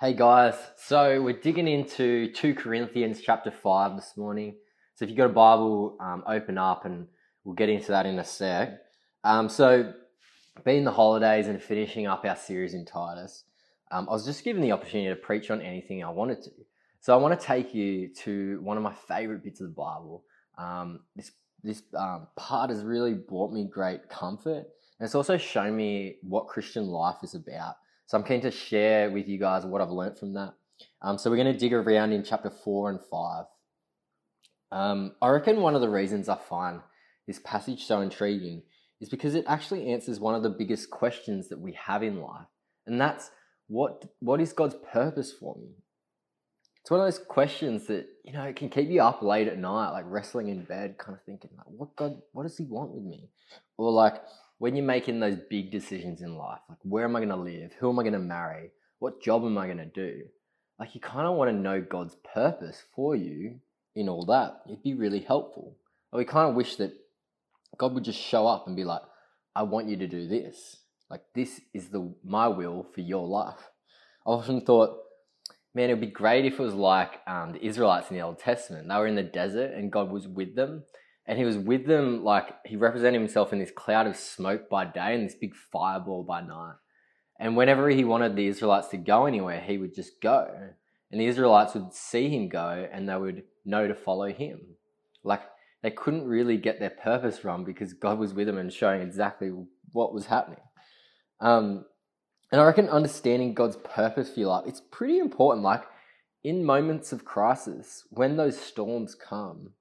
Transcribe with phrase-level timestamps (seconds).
[0.00, 4.54] Hey guys, so we're digging into 2 Corinthians chapter 5 this morning.
[4.94, 7.08] So if you've got a Bible, um, open up and
[7.42, 8.78] we'll get into that in a sec.
[9.24, 9.92] Um, so,
[10.64, 13.42] being the holidays and finishing up our series in Titus,
[13.90, 16.52] um, I was just given the opportunity to preach on anything I wanted to.
[17.00, 20.22] So, I want to take you to one of my favorite bits of the Bible.
[20.58, 21.32] Um, this
[21.64, 26.46] this um, part has really brought me great comfort, and it's also shown me what
[26.46, 27.74] Christian life is about.
[28.08, 30.54] So I'm keen to share with you guys what I've learned from that.
[31.02, 33.44] Um, so we're going to dig around in chapter four and five.
[34.72, 36.80] Um, I reckon one of the reasons I find
[37.26, 38.62] this passage so intriguing
[39.02, 42.46] is because it actually answers one of the biggest questions that we have in life,
[42.86, 43.30] and that's
[43.66, 45.74] what what is God's purpose for me?
[46.80, 49.58] It's one of those questions that you know it can keep you up late at
[49.58, 52.90] night, like wrestling in bed, kind of thinking, like, what God, what does He want
[52.92, 53.28] with me?
[53.76, 54.14] Or like,
[54.58, 57.72] when you're making those big decisions in life, like where am I going to live?
[57.78, 58.70] Who am I going to marry?
[58.98, 60.22] What job am I going to do?
[60.78, 63.60] Like you kind of want to know God's purpose for you
[63.94, 64.62] in all that.
[64.66, 65.76] It'd be really helpful.
[66.12, 66.92] And we kind of wish that
[67.76, 69.02] God would just show up and be like,
[69.54, 70.76] I want you to do this.
[71.10, 73.70] Like this is the my will for your life.
[74.26, 74.98] I often thought,
[75.74, 78.38] man, it would be great if it was like um, the Israelites in the Old
[78.38, 78.88] Testament.
[78.88, 80.84] They were in the desert and God was with them
[81.28, 84.86] and he was with them like he represented himself in this cloud of smoke by
[84.86, 86.76] day and this big fireball by night.
[87.38, 90.48] And whenever he wanted the Israelites to go anywhere, he would just go.
[91.12, 94.60] And the Israelites would see him go and they would know to follow him.
[95.22, 95.42] Like
[95.82, 99.52] they couldn't really get their purpose wrong because God was with them and showing exactly
[99.92, 100.60] what was happening.
[101.40, 101.84] Um,
[102.50, 105.62] and I reckon understanding God's purpose for your life, it's pretty important.
[105.62, 105.84] Like
[106.42, 109.74] in moments of crisis, when those storms come,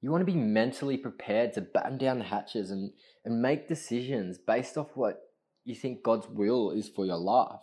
[0.00, 2.92] you want to be mentally prepared to batten down the hatches and,
[3.24, 5.20] and make decisions based off what
[5.64, 7.60] you think God's will is for your life.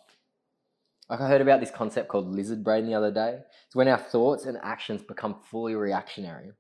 [1.10, 3.40] Like I heard about this concept called lizard brain the other day.
[3.66, 6.52] It's when our thoughts and actions become fully reactionary.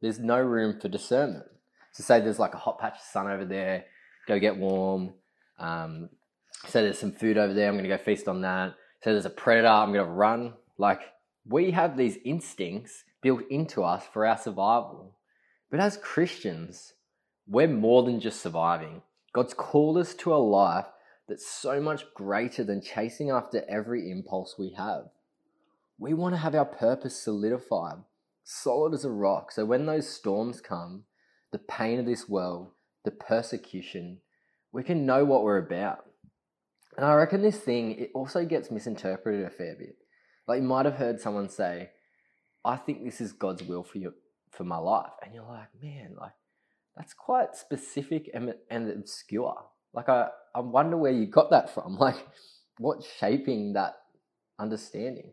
[0.00, 1.46] There's no room for discernment.
[1.92, 3.84] So say there's like a hot patch of sun over there,
[4.28, 5.14] go get warm.
[5.58, 6.10] Um,
[6.68, 8.74] say there's some food over there, I'm gonna go feast on that.
[9.02, 10.54] Say there's a predator, I'm gonna run.
[10.78, 11.00] Like
[11.44, 15.17] we have these instincts built into us for our survival.
[15.70, 16.94] But as Christians,
[17.46, 19.02] we're more than just surviving.
[19.34, 20.86] God's called us to a life
[21.28, 25.10] that's so much greater than chasing after every impulse we have.
[25.98, 27.98] We want to have our purpose solidified,
[28.44, 29.52] solid as a rock.
[29.52, 31.04] So when those storms come,
[31.52, 32.70] the pain of this world,
[33.04, 34.20] the persecution,
[34.72, 36.04] we can know what we're about.
[36.96, 39.96] And I reckon this thing, it also gets misinterpreted a fair bit.
[40.46, 41.90] Like you might have heard someone say,
[42.64, 44.14] I think this is God's will for you
[44.50, 45.12] for my life.
[45.24, 46.32] And you're like, man, like
[46.96, 49.56] that's quite specific and, and obscure.
[49.94, 51.96] Like I, I wonder where you got that from.
[51.98, 52.26] Like
[52.78, 53.94] what's shaping that
[54.58, 55.32] understanding?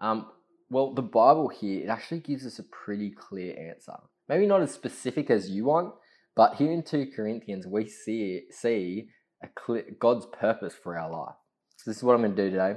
[0.00, 0.26] Um,
[0.70, 3.94] well, the Bible here, it actually gives us a pretty clear answer.
[4.28, 5.94] Maybe not as specific as you want,
[6.36, 9.08] but here in 2 Corinthians, we see, see
[9.54, 11.34] clear, God's purpose for our life.
[11.76, 12.74] So this is what I'm going to do today.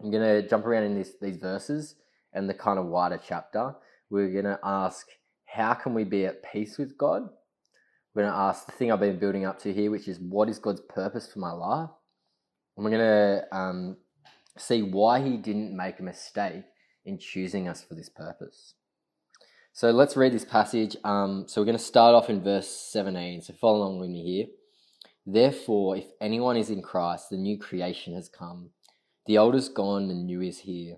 [0.00, 1.96] I'm going to jump around in this, these verses
[2.32, 3.74] and the kind of wider chapter
[4.10, 5.06] we're going to ask,
[5.46, 7.22] how can we be at peace with God?
[8.14, 10.48] We're going to ask the thing I've been building up to here, which is what
[10.48, 11.90] is God's purpose for my life?
[12.76, 13.96] And we're going to um,
[14.56, 16.64] see why He didn't make a mistake
[17.04, 18.74] in choosing us for this purpose.
[19.72, 20.96] So let's read this passage.
[21.04, 23.42] Um, so we're going to start off in verse 17.
[23.42, 24.46] So follow along with me here.
[25.24, 28.70] Therefore, if anyone is in Christ, the new creation has come.
[29.26, 30.96] The old is gone, the new is here.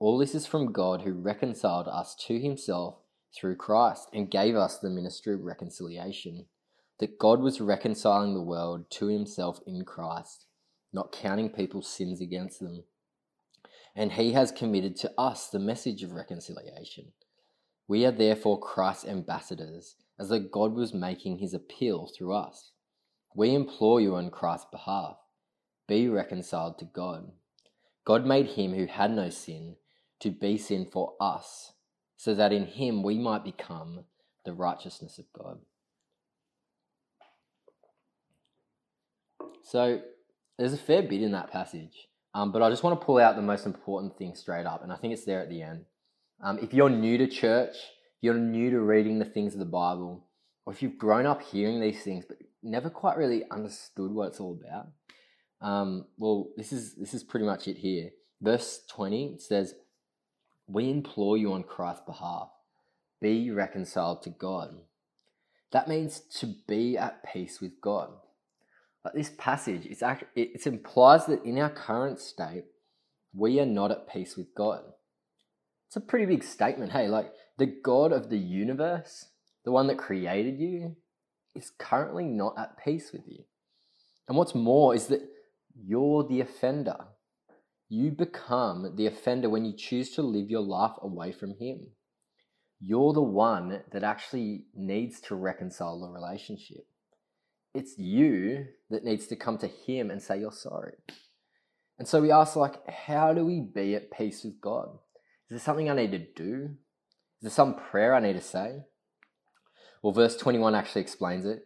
[0.00, 2.96] All this is from God who reconciled us to himself
[3.36, 6.46] through Christ and gave us the ministry of reconciliation.
[7.00, 10.46] That God was reconciling the world to himself in Christ,
[10.90, 12.84] not counting people's sins against them.
[13.94, 17.12] And he has committed to us the message of reconciliation.
[17.86, 22.72] We are therefore Christ's ambassadors, as though God was making his appeal through us.
[23.34, 25.16] We implore you on Christ's behalf
[25.86, 27.32] be reconciled to God.
[28.06, 29.76] God made him who had no sin
[30.20, 31.72] to be sin for us,
[32.16, 34.04] so that in him we might become
[34.44, 35.58] the righteousness of God.
[39.62, 40.00] So
[40.58, 43.36] there's a fair bit in that passage, um, but I just want to pull out
[43.36, 45.84] the most important thing straight up, and I think it's there at the end.
[46.42, 47.76] Um, if you're new to church,
[48.20, 50.26] you're new to reading the things of the Bible,
[50.66, 54.40] or if you've grown up hearing these things but never quite really understood what it's
[54.40, 54.88] all about,
[55.60, 58.10] um, well, this is this is pretty much it here.
[58.40, 59.74] Verse 20 says,
[60.70, 62.48] we implore you on Christ's behalf,
[63.20, 64.74] be reconciled to God.
[65.72, 68.10] That means to be at peace with God.
[69.02, 72.64] But this passage, it's actually, it implies that in our current state,
[73.34, 74.82] we are not at peace with God.
[75.86, 76.92] It's a pretty big statement.
[76.92, 79.26] Hey, like the God of the universe,
[79.64, 80.96] the one that created you,
[81.54, 83.44] is currently not at peace with you.
[84.28, 85.22] And what's more is that
[85.74, 86.96] you're the offender.
[87.90, 91.88] You become the offender when you choose to live your life away from Him.
[92.80, 96.86] You're the one that actually needs to reconcile the relationship.
[97.74, 100.94] It's you that needs to come to Him and say you're sorry.
[101.98, 104.88] And so we ask, like, how do we be at peace with God?
[104.94, 106.76] Is there something I need to do?
[107.38, 108.84] Is there some prayer I need to say?
[110.00, 111.58] Well, verse 21 actually explains it.
[111.58, 111.64] It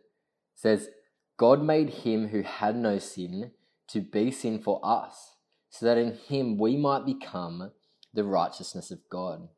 [0.57, 0.89] says,
[1.37, 3.51] God made him who had no sin
[3.89, 5.34] to be sin for us,
[5.75, 7.73] so that in him we might become
[8.13, 9.49] the righteousness of God.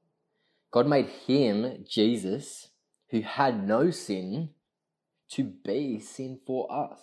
[0.72, 2.70] God made him, Jesus,
[3.10, 4.50] who had no sin,
[5.32, 7.00] to be sin for us.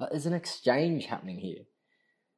[0.00, 1.64] Like, there's an exchange happening here.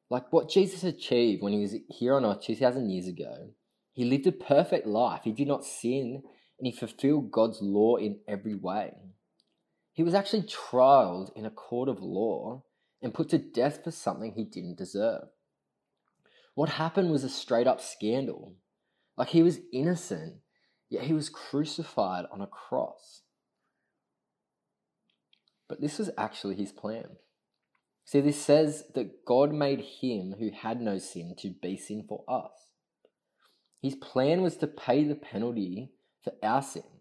[0.08, 3.50] Like what Jesus achieved when he was here on earth 2,000 years ago,
[3.92, 5.20] he lived a perfect life.
[5.22, 6.22] He did not sin
[6.58, 8.94] and he fulfilled God's law in every way.
[9.92, 12.64] He was actually trialed in a court of law
[13.00, 15.28] and put to death for something he didn't deserve.
[16.60, 18.54] What happened was a straight up scandal.
[19.16, 20.40] Like he was innocent,
[20.90, 23.22] yet he was crucified on a cross.
[25.70, 27.16] But this was actually his plan.
[28.04, 32.24] See, this says that God made him who had no sin to be sin for
[32.28, 32.52] us.
[33.80, 35.92] His plan was to pay the penalty
[36.22, 37.00] for our sin.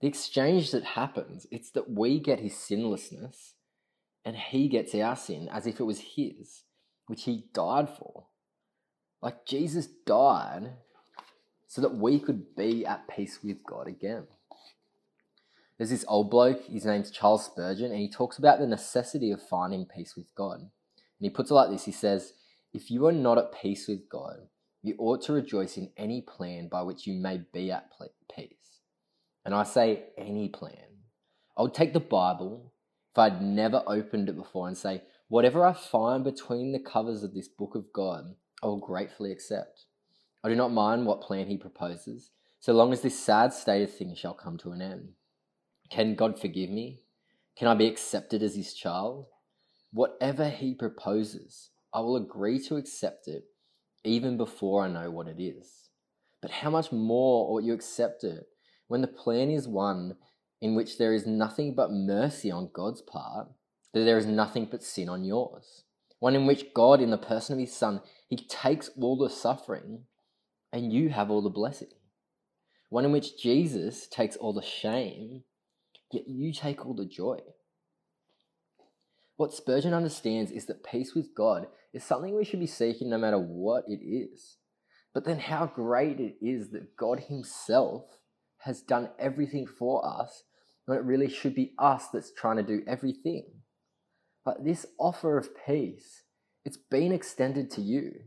[0.00, 3.54] The exchange that happens, it's that we get his sinlessness
[4.24, 6.62] and he gets our sin as if it was his,
[7.08, 8.26] which he died for.
[9.24, 10.74] Like Jesus died
[11.66, 14.24] so that we could be at peace with God again.
[15.78, 19.40] There's this old bloke, his name's Charles Spurgeon, and he talks about the necessity of
[19.40, 20.60] finding peace with God.
[20.60, 20.70] And
[21.20, 22.34] he puts it like this He says,
[22.74, 24.36] If you are not at peace with God,
[24.82, 27.90] you ought to rejoice in any plan by which you may be at
[28.36, 28.80] peace.
[29.42, 30.98] And I say any plan.
[31.56, 32.74] I would take the Bible,
[33.12, 37.32] if I'd never opened it before, and say, whatever I find between the covers of
[37.32, 39.84] this book of God, I will gratefully accept.
[40.42, 42.30] I do not mind what plan he proposes,
[42.60, 45.10] so long as this sad state of things shall come to an end.
[45.90, 47.02] Can God forgive me?
[47.58, 49.26] Can I be accepted as his child?
[49.92, 53.44] Whatever he proposes, I will agree to accept it
[54.02, 55.90] even before I know what it is.
[56.40, 58.48] But how much more ought you accept it
[58.88, 60.16] when the plan is one
[60.62, 63.48] in which there is nothing but mercy on God's part,
[63.92, 65.84] that there is nothing but sin on yours?
[66.24, 68.00] One in which God, in the person of His Son,
[68.34, 70.06] He takes all the suffering
[70.72, 71.92] and you have all the blessing.
[72.90, 75.44] One in which Jesus takes all the shame,
[76.10, 77.38] yet you take all the joy.
[79.36, 83.18] What Spurgeon understands is that peace with God is something we should be seeking no
[83.18, 84.56] matter what it is.
[85.12, 88.18] But then how great it is that God Himself
[88.62, 90.42] has done everything for us
[90.86, 93.44] when it really should be us that's trying to do everything.
[94.44, 96.23] But this offer of peace,
[96.64, 98.20] it's been extended to you.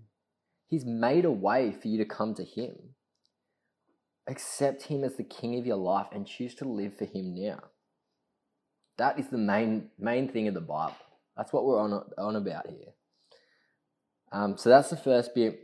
[0.67, 2.95] He's made a way for you to come to Him.
[4.27, 7.59] Accept Him as the King of your life and choose to live for Him now.
[8.97, 10.95] That is the main main thing of the Bible.
[11.35, 12.93] That's what we're on on about here.
[14.31, 15.59] Um, so that's the first bit.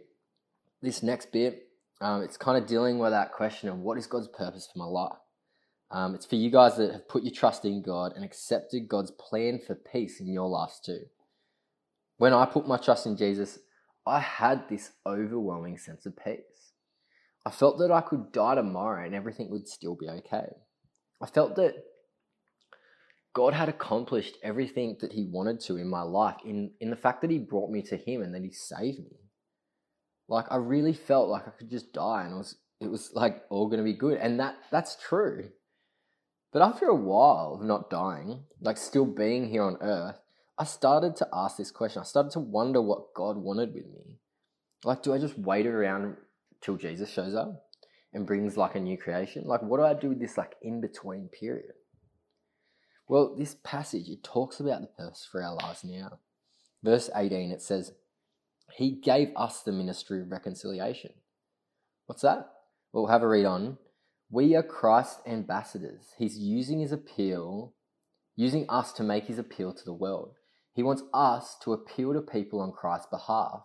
[0.82, 1.68] This next bit,
[2.01, 4.86] um, it's kind of dealing with that question of what is God's purpose for my
[4.86, 5.18] life.
[5.92, 9.12] Um, it's for you guys that have put your trust in God and accepted God's
[9.12, 11.01] plan for peace in your lives too.
[12.24, 13.60] When I put my trust in Jesus,
[14.08, 16.72] I had this overwhelming sense of peace.
[17.46, 20.48] I felt that I could die tomorrow and everything would still be okay.
[21.22, 21.75] I felt that
[23.34, 27.24] God had accomplished everything that He wanted to in my life in, in the fact
[27.24, 29.20] that He brought me to Him and that He saved me.
[30.30, 33.44] Like I really felt like I could just die and it was it was like
[33.50, 34.18] all gonna be good.
[34.18, 35.50] And that that's true.
[36.53, 40.23] But after a while of not dying, like still being here on earth,
[40.57, 42.01] I started to ask this question.
[42.01, 44.19] I started to wonder what God wanted with me.
[44.83, 46.17] Like, do I just wait around
[46.62, 47.65] till Jesus shows up
[48.13, 49.43] and brings like a new creation?
[49.45, 51.74] Like, what do I do with this like in between period?
[53.07, 56.19] Well, this passage, it talks about the purpose for our lives now.
[56.83, 57.93] Verse 18, it says,
[58.77, 61.12] He gave us the ministry of reconciliation.
[62.05, 62.50] What's that?
[62.91, 63.77] Well, have a read on.
[64.29, 66.13] We are Christ's ambassadors.
[66.17, 67.74] He's using his appeal,
[68.36, 70.36] using us to make his appeal to the world.
[70.74, 73.62] He wants us to appeal to people on Christ's behalf,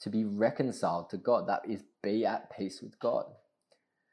[0.00, 1.46] to be reconciled to God.
[1.46, 3.26] That is, be at peace with God.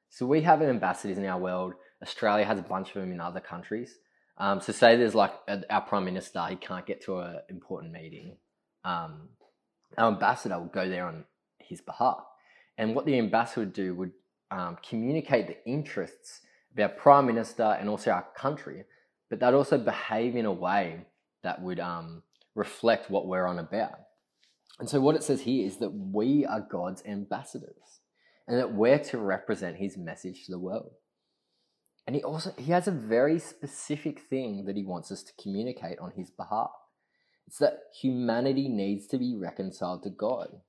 [0.10, 1.74] So we have ambassadors in our world.
[2.02, 3.98] Australia has a bunch of them in other countries.
[4.38, 7.94] Um, so say there's like a, our prime minister, he can't get to an important
[7.94, 8.38] meeting.
[8.84, 9.30] Um,
[9.98, 11.26] our ambassador will go there on
[11.60, 12.24] his behalf.
[12.78, 14.12] And what the ambassador would do would
[14.52, 16.42] um, communicate the interests
[16.74, 18.84] of our prime minister and also our country,
[19.30, 21.06] but they'd also behave in a way
[21.44, 22.24] that would um,
[22.56, 24.00] reflect what we're on about.
[24.80, 28.02] And so, what it says here is that we are God's ambassadors
[28.48, 30.92] and that we're to represent his message to the world.
[32.08, 36.00] And he also he has a very specific thing that he wants us to communicate
[36.00, 36.72] on his behalf.
[37.46, 40.62] It's that humanity needs to be reconciled to God.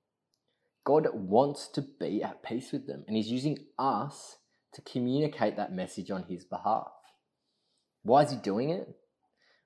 [0.85, 4.37] God wants to be at peace with them, and he's using us
[4.75, 6.91] to communicate that message on his behalf.
[8.03, 8.89] Why is he doing it?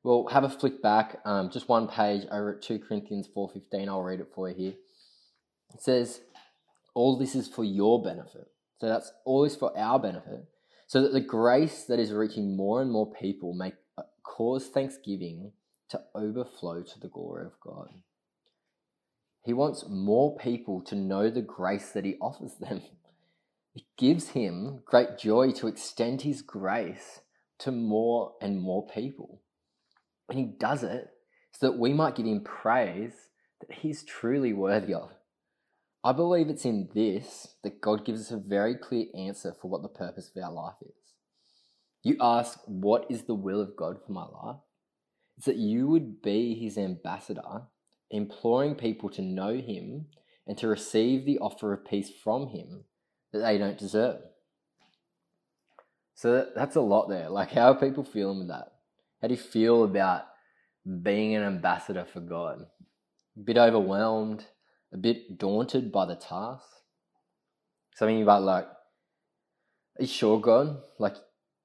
[0.05, 3.89] Well, have a flick back, um, just one page over at 2 Corinthians 4.15.
[3.89, 4.75] I'll read it for you here.
[5.73, 6.21] It says,
[6.93, 8.49] all this is for your benefit.
[8.81, 10.45] So that's always for our benefit.
[10.87, 15.53] So that the grace that is reaching more and more people may uh, cause thanksgiving
[15.89, 17.89] to overflow to the glory of God.
[19.43, 22.83] He wants more people to know the grace that he offers them.
[23.75, 27.21] It gives him great joy to extend his grace
[27.61, 29.41] to more and more people.
[30.28, 31.09] And he does it
[31.52, 33.12] so that we might give him praise
[33.61, 35.11] that he's truly worthy of.
[36.02, 39.83] I believe it's in this that God gives us a very clear answer for what
[39.83, 41.14] the purpose of our life is.
[42.02, 44.61] You ask, What is the will of God for my life?
[45.38, 47.62] It's that you would be his ambassador,
[48.11, 50.07] imploring people to know him
[50.47, 52.85] and to receive the offer of peace from him
[53.33, 54.21] that they don't deserve.
[56.14, 57.31] So that's a lot there.
[57.31, 58.74] Like, how are people feeling with that?
[59.25, 60.25] How do you feel about
[61.02, 62.66] being an ambassador for God?
[63.38, 64.45] A bit overwhelmed,
[64.93, 66.66] a bit daunted by the task.
[67.95, 70.76] Something about like, are you sure, God?
[70.99, 71.16] Like,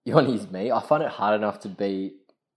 [0.05, 0.71] you want to use me?
[0.71, 2.13] I find it hard enough to be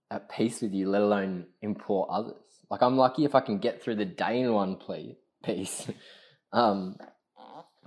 [0.09, 2.61] at peace with you, let alone implore others.
[2.69, 5.85] Like, I'm lucky if I can get through the day in one plea, peace.
[6.53, 6.95] um,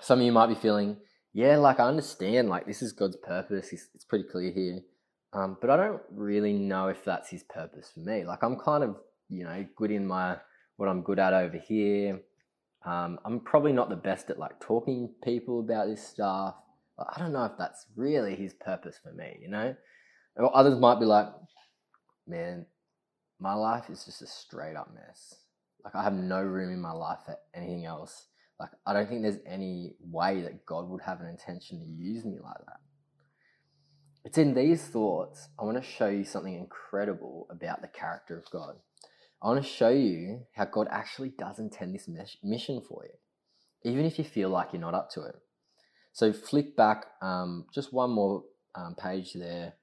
[0.03, 0.99] some of you might be feeling,
[1.33, 3.73] yeah, like I understand, like this is God's purpose.
[3.73, 4.81] It's, it's pretty clear here.
[5.33, 8.25] Um, but I don't really know if that's his purpose for me.
[8.25, 8.97] Like I'm kind of,
[9.29, 10.37] you know, good in my
[10.77, 12.21] what I'm good at over here.
[12.85, 16.55] Um, I'm probably not the best at like talking people about this stuff.
[16.99, 19.75] I don't know if that's really his purpose for me, you know?
[20.37, 21.29] Or others might be like,
[22.27, 22.67] man,
[23.41, 25.35] my life is just a straight up mess.
[25.85, 28.29] Like I have no room in my life for anything else.
[28.59, 32.25] Like I don't think there's any way that God would have an intention to use
[32.25, 32.81] me like that.
[34.27, 38.51] It's in these thoughts I want to show you something incredible about the character of
[38.51, 38.75] God.
[39.41, 42.09] I want to show you how God actually does intend this
[42.43, 45.37] mission for you, even if you feel like you're not up to it.
[46.13, 48.43] So flick back um, just one more
[48.75, 49.75] um, page there,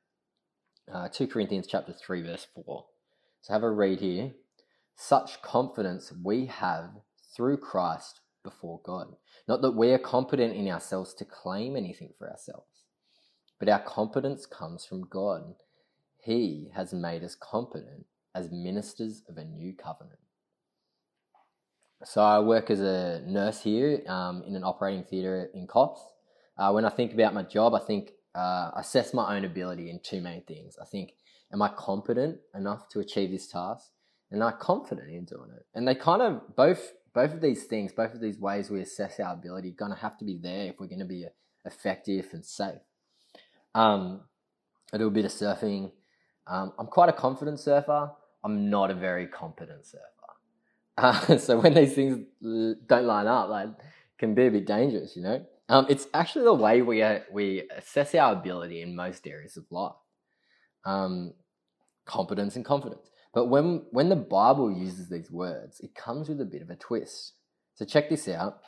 [0.94, 2.86] uh, 2 Corinthians chapter 3, verse 4.
[3.44, 4.34] So have a read here.
[4.98, 6.90] Such confidence we have
[7.34, 9.16] through Christ before God.
[9.48, 12.73] Not that we are competent in ourselves to claim anything for ourselves
[13.64, 15.56] but our competence comes from God.
[16.22, 18.06] He has made us competent
[18.36, 20.20] as ministers of a new covenant.
[22.04, 26.02] So I work as a nurse here um, in an operating theatre in Coffs.
[26.58, 30.02] Uh, when I think about my job, I think uh, assess my own ability in
[30.04, 30.76] two main things.
[30.82, 31.14] I think,
[31.54, 33.92] am I competent enough to achieve this task?
[34.30, 35.66] And am I confident in doing it?
[35.74, 39.22] And they kind of both both of these things, both of these ways we assess
[39.22, 41.28] our ability, going to have to be there if we're going to be
[41.64, 42.82] effective and safe.
[43.76, 44.22] Um,
[44.94, 45.92] I do a bit of surfing.
[46.48, 48.12] Um, I'm quite a confident surfer.
[48.44, 50.04] I'm not a very competent surfer.
[50.98, 53.70] Uh, so when these things don't line up, like
[54.20, 55.46] can be a bit dangerous, you know.
[55.70, 59.66] Um, it's actually the way we uh, we assess our ability in most areas of
[59.72, 59.94] life.
[60.86, 61.34] Um,
[62.06, 63.10] competence and confidence.
[63.34, 66.76] But when when the Bible uses these words, it comes with a bit of a
[66.76, 67.34] twist.
[67.76, 68.60] So check this out.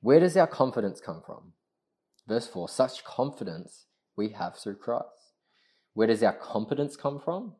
[0.00, 1.52] Where does our confidence come from?
[2.28, 3.85] Verse 4 Such confidence
[4.16, 5.34] we have through Christ.
[5.94, 7.54] Where does our competence come from?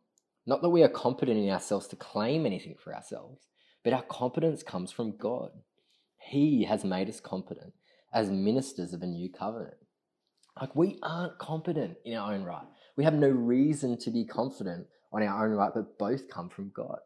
[0.46, 3.46] Not that we are competent in ourselves to claim anything for ourselves,
[3.82, 5.50] but our competence comes from God.
[6.18, 7.72] He has made us competent
[8.12, 9.74] as ministers of a new covenant.
[10.60, 12.66] Like we aren't competent in our own right.
[12.96, 16.72] We have no reason to be confident on our own right, but both come from
[16.74, 16.98] God.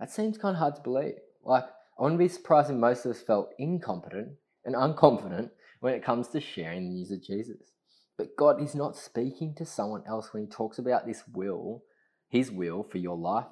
[0.00, 1.14] That seems kind of hard to believe.
[1.44, 1.64] Like,
[1.98, 4.30] I wouldn't be surprised if most of us felt incompetent
[4.64, 7.72] and unconfident when it comes to sharing the news of Jesus.
[8.16, 11.82] But God is not speaking to someone else when He talks about this will,
[12.28, 13.46] His will for your life.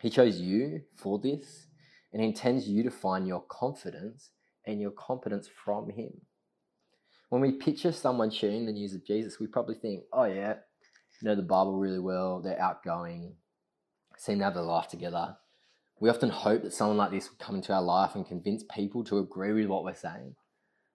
[0.00, 1.66] He chose you for this
[2.12, 4.30] and He intends you to find your confidence
[4.66, 6.12] and your competence from Him.
[7.28, 10.54] When we picture someone sharing the news of Jesus, we probably think, oh, yeah,
[11.24, 13.34] know the Bible really well, they're outgoing,
[14.16, 15.36] seem to have their life together.
[16.00, 19.04] We often hope that someone like this would come into our life and convince people
[19.04, 20.34] to agree with what we're saying.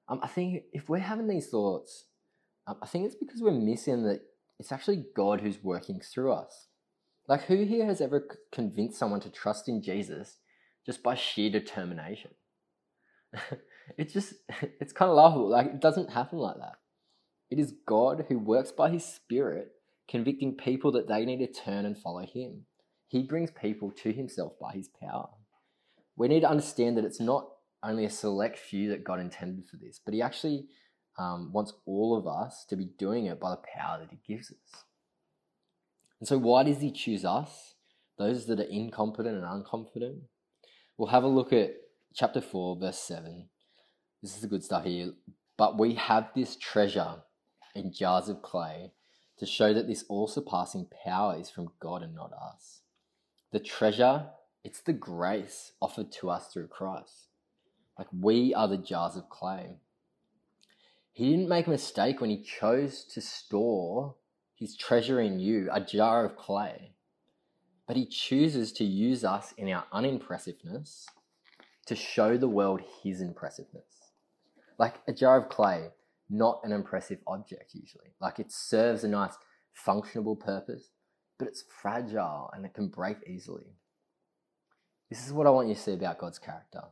[0.07, 2.05] Um, I think if we're having these thoughts,
[2.69, 4.21] Um, I think it's because we're missing that
[4.59, 6.67] it's actually God who's working through us.
[7.27, 10.37] Like, who here has ever convinced someone to trust in Jesus
[10.85, 12.31] just by sheer determination?
[13.97, 14.33] it's just,
[14.79, 15.49] it's kind of laughable.
[15.49, 16.75] Like, it doesn't happen like that.
[17.49, 19.69] It is God who works by his Spirit,
[20.07, 22.65] convicting people that they need to turn and follow him.
[23.07, 25.29] He brings people to himself by his power.
[26.15, 27.47] We need to understand that it's not
[27.81, 30.67] only a select few that God intended for this, but he actually
[31.19, 34.49] um, wants all of us to be doing it by the power that he gives
[34.49, 34.83] us.
[36.19, 37.75] And so, why does he choose us,
[38.17, 40.21] those that are incompetent and unconfident?
[40.97, 41.75] We'll have a look at
[42.13, 43.47] chapter 4, verse 7.
[44.21, 45.11] This is the good stuff here.
[45.57, 47.15] But we have this treasure
[47.75, 48.91] in jars of clay
[49.37, 52.81] to show that this all surpassing power is from God and not us.
[53.51, 54.27] The treasure,
[54.63, 57.27] it's the grace offered to us through Christ.
[57.97, 59.77] Like we are the jars of clay.
[61.13, 64.15] He didn't make a mistake when he chose to store
[64.55, 66.93] his treasure in you, a jar of clay.
[67.87, 71.07] But he chooses to use us in our unimpressiveness
[71.87, 74.11] to show the world his impressiveness.
[74.77, 75.89] Like a jar of clay,
[76.29, 78.13] not an impressive object usually.
[78.21, 79.33] Like it serves a nice
[79.73, 80.89] functional purpose,
[81.37, 83.73] but it's fragile and it can break easily.
[85.09, 86.83] This is what I want you to see about God's character.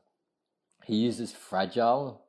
[0.84, 2.26] He uses fragile,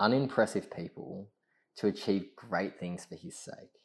[0.00, 1.30] unimpressive people
[1.76, 3.78] to achieve great things for his sake.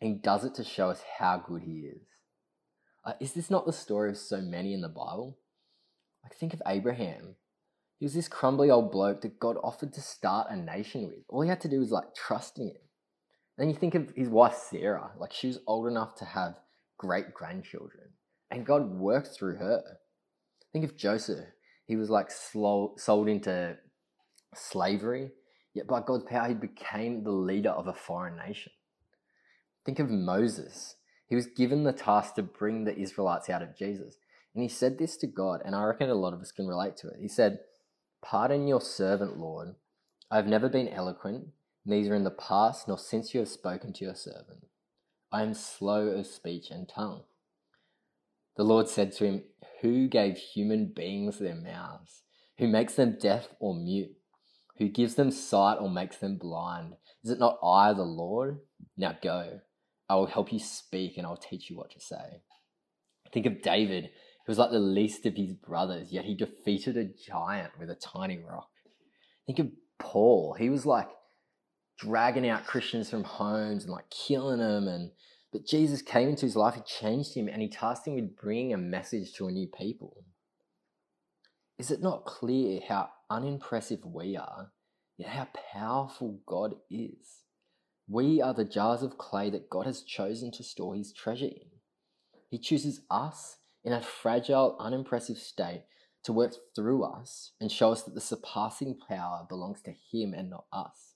[0.00, 2.08] And he does it to show us how good he is.
[3.04, 5.38] Uh, is this not the story of so many in the Bible?
[6.22, 7.36] Like, think of Abraham.
[7.98, 11.24] He was this crumbly old bloke that God offered to start a nation with.
[11.28, 12.76] All he had to do was like trust in him.
[13.58, 16.54] Then you think of his wife Sarah, like she was old enough to have
[16.96, 18.08] great grandchildren,
[18.50, 19.82] and God worked through her.
[20.72, 21.46] Think of Joseph.
[21.86, 23.76] He was like slow, sold into
[24.54, 25.32] slavery,
[25.74, 28.72] yet by God's power, he became the leader of a foreign nation.
[29.84, 30.96] Think of Moses.
[31.26, 34.16] He was given the task to bring the Israelites out of Jesus.
[34.54, 36.96] And he said this to God, and I reckon a lot of us can relate
[36.98, 37.16] to it.
[37.20, 37.60] He said,
[38.22, 39.74] Pardon your servant, Lord.
[40.30, 41.48] I have never been eloquent,
[41.84, 44.66] neither in the past nor since you have spoken to your servant.
[45.32, 47.22] I am slow of speech and tongue.
[48.56, 49.42] The Lord said to him,
[49.80, 52.22] Who gave human beings their mouths?
[52.58, 54.16] Who makes them deaf or mute?
[54.80, 56.94] Who gives them sight or makes them blind?
[57.22, 58.60] Is it not I, the Lord?
[58.96, 59.60] Now go.
[60.08, 62.40] I will help you speak and I'll teach you what to say.
[63.30, 67.04] Think of David, who was like the least of his brothers, yet he defeated a
[67.04, 68.70] giant with a tiny rock.
[69.46, 70.56] Think of Paul.
[70.58, 71.10] He was like
[71.98, 75.10] dragging out Christians from homes and like killing them and
[75.52, 78.72] but Jesus came into his life, he changed him, and he tasked him with bringing
[78.72, 80.24] a message to a new people.
[81.76, 84.72] Is it not clear how unimpressive we are,
[85.16, 87.44] yet how powerful God is?
[88.08, 91.70] We are the jars of clay that God has chosen to store his treasure in.
[92.50, 95.84] He chooses us in a fragile, unimpressive state
[96.24, 100.50] to work through us and show us that the surpassing power belongs to him and
[100.50, 101.14] not us.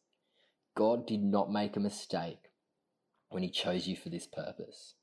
[0.76, 2.50] God did not make a mistake
[3.28, 4.94] when he chose you for this purpose.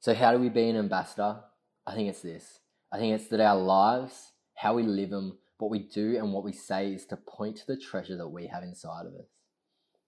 [0.00, 1.40] So, how do we be an ambassador?
[1.86, 2.60] I think it's this.
[2.92, 6.44] I think it's that our lives, how we live them, what we do, and what
[6.44, 9.28] we say is to point to the treasure that we have inside of us.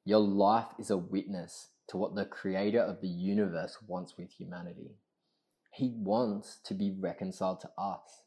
[0.04, 4.96] Your life is a witness to what the creator of the universe wants with humanity.
[5.72, 8.24] He wants to be reconciled to us.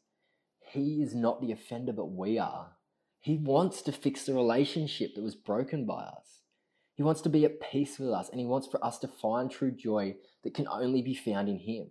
[0.60, 2.72] He is not the offender, but we are.
[3.20, 6.42] He wants to fix the relationship that was broken by us.
[6.94, 9.50] He wants to be at peace with us and he wants for us to find
[9.50, 11.90] true joy that can only be found in him.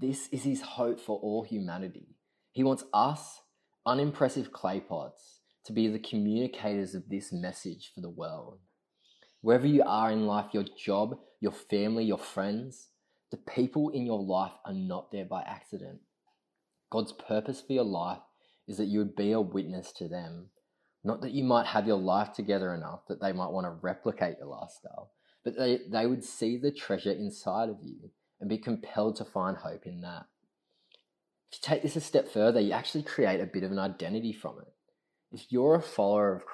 [0.00, 2.16] This is his hope for all humanity.
[2.52, 3.40] He wants us,
[3.88, 8.58] unimpressive clay pots, to be the communicators of this message for the world.
[9.40, 12.88] Wherever you are in life, your job, your family, your friends,
[13.30, 16.00] the people in your life are not there by accident.
[16.90, 18.20] God's purpose for your life
[18.66, 20.50] is that you would be a witness to them
[21.04, 24.36] not that you might have your life together enough that they might want to replicate
[24.38, 25.10] your lifestyle,
[25.44, 29.56] but they, they would see the treasure inside of you and be compelled to find
[29.56, 30.26] hope in that.
[31.50, 34.32] If you take this a step further, you actually create a bit of an identity
[34.32, 34.68] from it.
[35.32, 36.44] If you're a follower of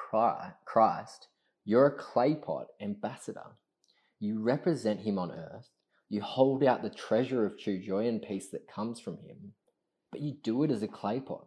[0.64, 1.28] Christ,
[1.64, 3.56] you're a clay pot ambassador.
[4.20, 5.70] You represent him on earth.
[6.08, 9.54] You hold out the treasure of true joy and peace that comes from him,
[10.12, 11.46] but you do it as a clay pot,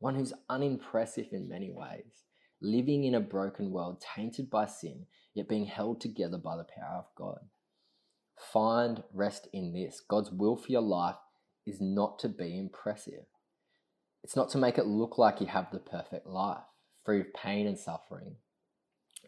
[0.00, 2.24] one who's unimpressive in many ways,
[2.60, 6.98] living in a broken world tainted by sin, yet being held together by the power
[6.98, 7.38] of God.
[8.52, 11.16] Find rest in this God's will for your life
[11.66, 13.26] is not to be impressive,
[14.24, 16.62] It's not to make it look like you have the perfect life,
[17.04, 18.36] free of pain and suffering.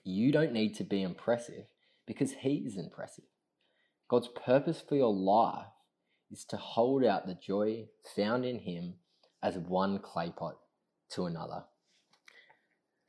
[0.05, 1.67] You don't need to be impressive
[2.07, 3.25] because He is impressive.
[4.09, 5.67] God's purpose for your life
[6.31, 8.95] is to hold out the joy found in Him
[9.43, 10.57] as one clay pot
[11.11, 11.65] to another.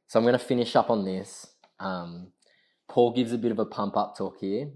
[0.08, 1.48] So I'm going to finish up on this.
[1.80, 2.32] Um,
[2.88, 4.70] Paul gives a bit of a pump up talk here.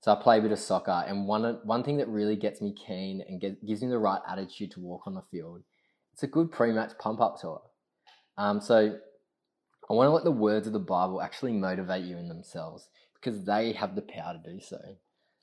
[0.00, 2.72] So I play a bit of soccer, and one one thing that really gets me
[2.72, 5.62] keen and get, gives me the right attitude to walk on the field,
[6.12, 7.68] it's a good pre-match pump up talk.
[8.36, 8.96] Um, so
[9.90, 13.44] I want to let the words of the Bible actually motivate you in themselves because
[13.44, 14.78] they have the power to do so.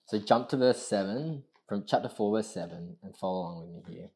[0.06, 3.96] So jump to verse seven from chapter four, verse seven, and follow along with me
[3.96, 4.10] here.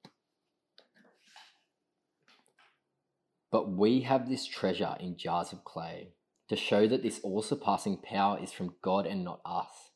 [3.52, 6.14] But we have this treasure in jars of clay
[6.48, 9.89] to show that this all surpassing power is from God and not us.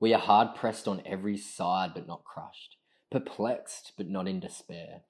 [0.00, 2.76] We are hard pressed on every side, but not crushed,
[3.10, 5.02] perplexed, but not in despair,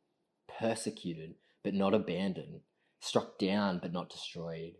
[0.59, 2.61] persecuted, but not abandoned,
[3.01, 4.74] struck down, but not destroyed.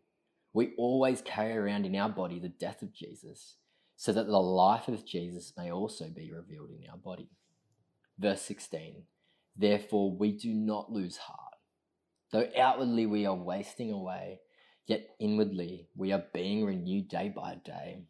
[0.55, 3.57] We always carry around in our body the death of Jesus,
[3.97, 7.29] so that the life of Jesus may also be revealed in our body.
[8.18, 9.03] Verse 16
[9.57, 11.55] Therefore, we do not lose heart.
[12.33, 14.40] Though outwardly we are wasting away,
[14.87, 18.05] yet inwardly we are being renewed day by day.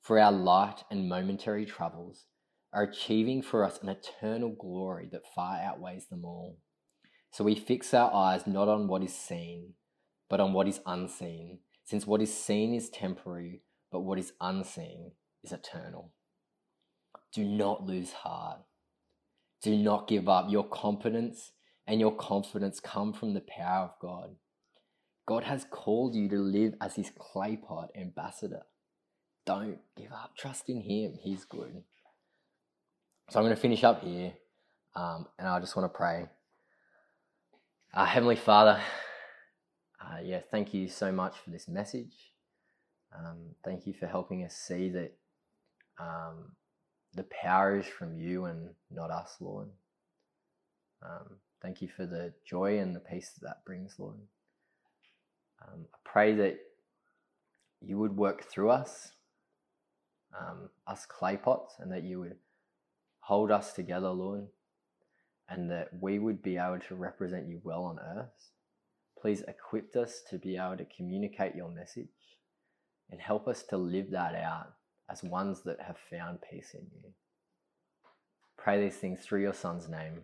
[0.00, 2.26] For our light and momentary troubles
[2.72, 6.58] are achieving for us an eternal glory that far outweighs them all.
[7.32, 9.74] So we fix our eyes not on what is seen,
[10.28, 15.12] but on what is unseen, since what is seen is temporary, but what is unseen
[15.44, 16.12] is eternal.
[17.32, 18.60] Do not lose heart.
[19.62, 20.46] Do not give up.
[20.48, 21.52] Your confidence
[21.86, 24.36] and your confidence come from the power of God.
[25.26, 28.62] God has called you to live as his clay pot ambassador.
[29.50, 30.30] Don't give up.
[30.36, 31.18] Trust in him.
[31.20, 31.82] He's good.
[33.30, 34.32] So I'm going to finish up here
[34.94, 36.26] um, and I just want to pray.
[37.92, 38.80] Uh, Heavenly Father,
[40.00, 42.30] uh, yeah, thank you so much for this message.
[43.12, 45.16] Um, thank you for helping us see that
[45.98, 46.52] um,
[47.16, 49.66] the power is from you and not us, Lord.
[51.02, 54.20] Um, thank you for the joy and the peace that that brings, Lord.
[55.66, 56.56] Um, I pray that
[57.80, 59.10] you would work through us,
[60.38, 62.36] um, us clay pots, and that you would
[63.20, 64.46] hold us together, Lord,
[65.48, 68.50] and that we would be able to represent you well on earth.
[69.20, 72.08] Please equip us to be able to communicate your message
[73.10, 74.72] and help us to live that out
[75.10, 77.10] as ones that have found peace in you.
[78.56, 80.22] Pray these things through your Son's name.